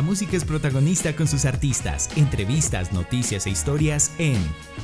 [0.00, 4.38] La música es protagonista con sus artistas, entrevistas, noticias e historias en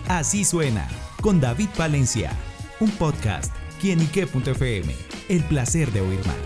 [0.08, 0.86] Así Suena,
[1.22, 2.32] con David Valencia,
[2.80, 3.50] un podcast,
[3.80, 4.94] quienique.fm,
[5.30, 6.36] el placer de oír más.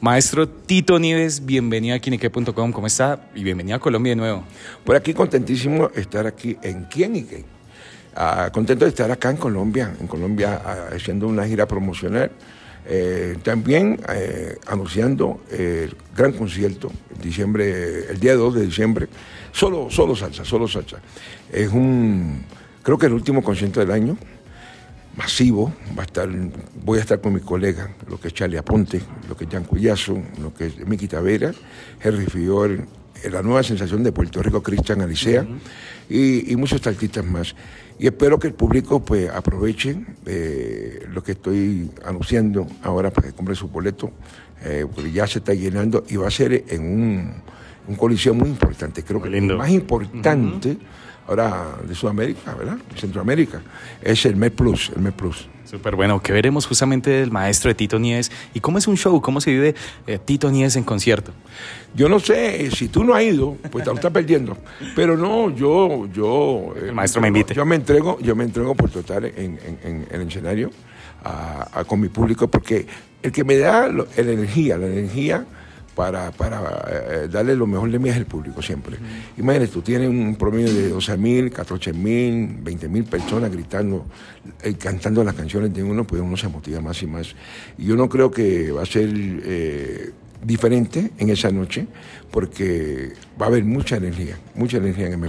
[0.00, 3.30] Maestro Tito Nieves, bienvenido a Quienique.com, ¿cómo está?
[3.34, 4.44] Y bienvenido a Colombia de nuevo.
[4.84, 7.44] Por aquí contentísimo estar aquí en Quienique.
[8.14, 12.30] Ah, contento de estar acá en Colombia, en Colombia ah, haciendo una gira promocional.
[12.86, 19.08] Eh, también eh, anunciando el gran concierto, diciembre, el día 2 de diciembre,
[19.52, 20.98] solo, solo salsa, solo salsa.
[21.52, 22.44] Es un,
[22.82, 24.16] creo que el último concierto del año,
[25.16, 26.28] masivo, va a estar,
[26.84, 29.64] voy a estar con mi colega, lo que es Charlie Aponte, lo que es Jan
[29.64, 31.52] Cuyazo, lo que es Miki Tavera,
[32.00, 32.86] Henry Fior,
[33.30, 35.46] la nueva sensación de Puerto Rico, Cristian Alicea,
[36.08, 37.54] y, y, muchos artistas más.
[37.98, 43.34] Y espero que el público pues aproveche eh, lo que estoy anunciando ahora para que
[43.34, 44.12] compre su boleto,
[44.64, 47.32] eh, porque ya se está llenando y va a ser en un,
[47.88, 49.02] un coliseo muy importante.
[49.02, 50.78] Creo que el más importante
[51.28, 52.78] ahora de Sudamérica, ¿verdad?
[52.92, 53.62] De Centroamérica,
[54.02, 55.48] es el MED Plus, el MED Plus.
[55.64, 59.20] Súper bueno, que veremos justamente del maestro de Tito Nieves y cómo es un show,
[59.20, 59.74] cómo se vive
[60.06, 61.32] eh, Tito Nieves en concierto.
[61.94, 64.56] Yo no sé, si tú no has ido, pues te lo estás perdiendo.
[64.96, 66.74] Pero no, yo, yo.
[66.80, 67.52] El maestro me invite.
[67.52, 70.70] Yo me entrego, yo me entrego por total en, en, en el escenario
[71.22, 72.86] a, a, con mi público, porque
[73.22, 75.44] el que me da lo, la energía, la energía
[75.98, 76.60] para, para
[76.92, 78.94] eh, darle lo mejor de mí es el público siempre.
[78.94, 79.40] Uh -huh.
[79.40, 84.06] Imagínate, tú tienes un promedio de 12 mil, 14 mil, 20 mil personas gritando,
[84.62, 87.34] eh, cantando las canciones de uno, pues uno se motiva más y más.
[87.76, 91.88] Y yo no creo que va a ser eh, diferente en esa noche,
[92.30, 95.28] porque va a haber mucha energía, mucha energía en M.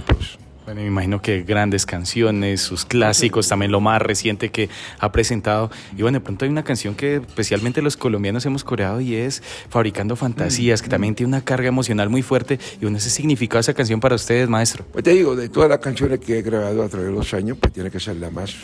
[0.70, 4.68] Bueno, me imagino que grandes canciones, sus clásicos, también lo más reciente que
[5.00, 5.68] ha presentado.
[5.96, 9.42] Y bueno, de pronto hay una canción que especialmente los colombianos hemos coreado y es
[9.68, 12.60] Fabricando Fantasías, que también tiene una carga emocional muy fuerte.
[12.76, 14.84] Y bueno, ese significado de esa canción para ustedes, maestro.
[14.92, 17.58] Pues te digo, de todas las canciones que he grabado a través de los años,
[17.60, 18.54] pues tiene que ser la más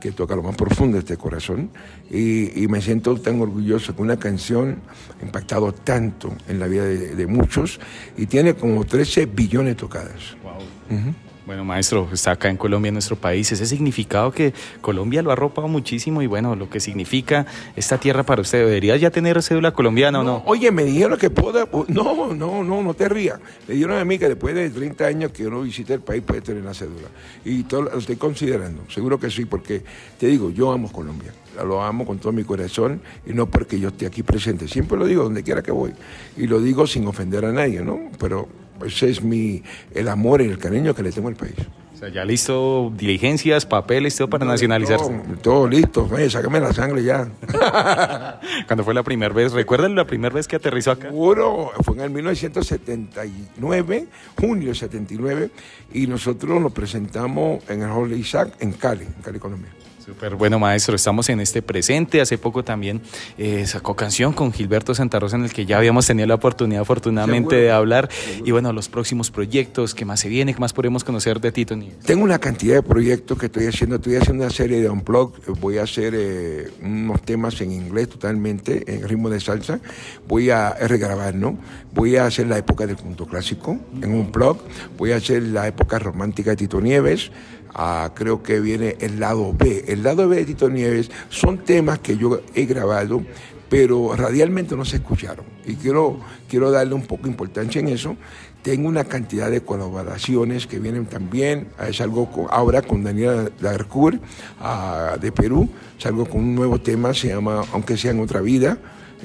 [0.00, 1.70] que toca lo más profundo de este corazón
[2.08, 4.80] y, y, me siento tan orgulloso que una canción
[5.20, 7.80] ha impactado tanto en la vida de, de muchos
[8.16, 10.36] y tiene como 13 billones tocadas.
[10.44, 10.52] Wow.
[10.96, 11.14] Uh -huh.
[11.48, 15.32] Bueno, maestro, está acá en Colombia, en nuestro país, ese significado que Colombia lo ha
[15.32, 19.72] arropado muchísimo y bueno, lo que significa esta tierra para usted, ¿debería ya tener cédula
[19.72, 20.42] colombiana o no?
[20.44, 23.40] Oye, me dijeron que puedo, no, no, no, no te rías.
[23.66, 26.42] Me dijeron a mí que después de 30 años que uno visite el país puede
[26.42, 27.08] tener la cédula.
[27.46, 29.82] Y todo, lo estoy considerando, seguro que sí, porque
[30.18, 31.32] te digo, yo amo Colombia
[31.64, 34.68] lo amo con todo mi corazón y no porque yo esté aquí presente.
[34.68, 35.92] Siempre lo digo donde quiera que voy.
[36.36, 37.98] Y lo digo sin ofender a nadie, ¿no?
[38.20, 38.48] Pero
[38.84, 39.62] ese es mi,
[39.94, 41.56] el amor y el cariño que le tengo al país.
[41.98, 45.10] O sea, ya listo diligencias, papeles, todo para nacionalizarse.
[45.10, 47.28] Todo, todo listo, Oye, sácame la sangre ya.
[48.68, 49.50] Cuando fue la primera vez?
[49.52, 51.08] ¿Recuerdan la primera vez que aterrizó acá?
[51.08, 54.06] Seguro, fue en el 1979,
[54.40, 55.50] junio 79,
[55.92, 59.72] y nosotros nos presentamos en el Hall Isaac en Cali, en Cali, Colombia.
[60.08, 60.96] Súper bueno, maestro.
[60.96, 62.22] Estamos en este presente.
[62.22, 63.02] Hace poco también
[63.36, 66.80] eh, sacó canción con Gilberto Santa Rosa, en el que ya habíamos tenido la oportunidad,
[66.80, 67.62] afortunadamente, Seguro.
[67.62, 68.08] de hablar.
[68.10, 68.46] Seguro.
[68.46, 70.54] Y bueno, los próximos proyectos, ¿qué más se viene?
[70.54, 71.98] ¿Qué más podemos conocer de Tito Nieves?
[72.06, 73.96] Tengo una cantidad de proyectos que estoy haciendo.
[73.96, 75.34] Estoy haciendo una serie de unplug.
[75.60, 79.78] Voy a hacer eh, unos temas en inglés totalmente, en ritmo de salsa.
[80.26, 81.58] Voy a regrabar, ¿no?
[81.92, 84.56] Voy a hacer la época del punto clásico en un blog.
[84.96, 87.30] Voy a hacer la época romántica de Tito Nieves.
[87.74, 89.84] Ah, creo que viene el lado B.
[89.88, 93.22] El lado B de Tito Nieves son temas que yo he grabado,
[93.68, 95.44] pero radialmente no se escucharon.
[95.66, 96.18] Y quiero,
[96.48, 98.16] quiero darle un poco de importancia en eso.
[98.62, 101.68] Tengo una cantidad de colaboraciones que vienen también.
[101.92, 104.20] Salgo con, ahora con Daniela Darcourt
[104.60, 105.68] uh, de Perú.
[105.98, 108.78] Salgo con un nuevo tema, se llama Aunque sea en otra vida.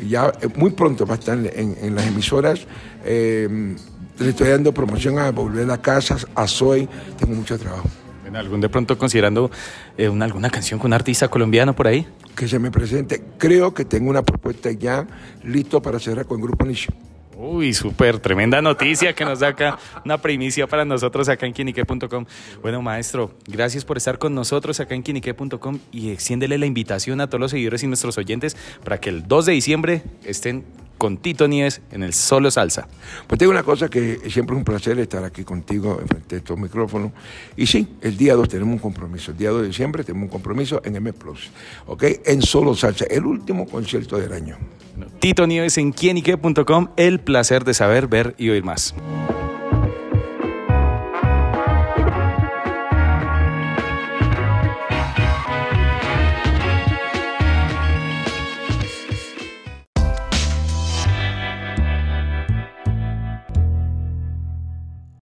[0.08, 2.66] Ya eh, muy pronto va a estar en, las emisoras.
[3.06, 3.76] Eh,
[4.20, 6.88] le estoy dando promoción a Volver a Casa, a Soy.
[7.18, 7.90] Tengo mucho trabajo.
[8.36, 9.52] ¿Algún de pronto considerando
[9.98, 12.08] eh, una, alguna canción con un artista colombiano por ahí?
[12.36, 13.24] Que se me presente.
[13.38, 15.08] Creo que tengo una propuesta ya
[15.44, 16.92] listo para cerrar con Grupo Nicho.
[17.36, 22.26] Uy, súper, tremenda noticia que nos da acá, una primicia para nosotros acá en quinique.com.
[22.62, 27.28] Bueno, maestro, gracias por estar con nosotros acá en quinique.com y extiéndele la invitación a
[27.28, 30.64] todos los seguidores y nuestros oyentes para que el 2 de diciembre estén
[31.04, 32.88] con Tito Nieves en el Solo Salsa.
[33.28, 36.58] Pues tengo una cosa que siempre es un placer estar aquí contigo frente a estos
[36.58, 37.12] micrófonos.
[37.58, 39.32] Y sí, el día 2 tenemos un compromiso.
[39.32, 41.52] El día 2 de diciembre tenemos un compromiso en M Plus.
[41.88, 42.06] ¿Ok?
[42.24, 44.56] En Solo Salsa, el último concierto del año.
[45.20, 48.96] Tito Nieves en quienique.com, el placer de saber, ver y oír más.